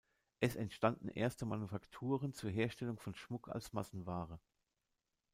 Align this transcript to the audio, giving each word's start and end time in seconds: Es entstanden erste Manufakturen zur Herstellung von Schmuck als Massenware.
Es 0.39 0.55
entstanden 0.55 1.09
erste 1.09 1.45
Manufakturen 1.45 2.33
zur 2.33 2.49
Herstellung 2.49 2.97
von 2.97 3.13
Schmuck 3.13 3.49
als 3.49 3.71
Massenware. 3.71 4.39